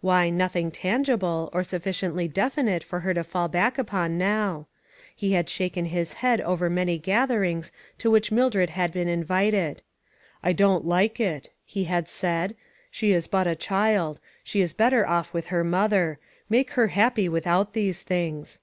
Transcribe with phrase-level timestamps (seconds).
[0.00, 4.68] Why, nothing tangible, or sufficiently definite for her to fall back upon• now.
[5.16, 9.22] He had shaken his head over many gatherings to which Mildred had been in A
[9.22, 9.52] TOUCH OF THE WORLD.
[9.72, 9.82] 39 1 vited.
[10.44, 12.54] "I don't like it," he had said,
[12.92, 16.20] "she is but a child; she is better off with her mother.
[16.48, 18.60] Make her happy without these things.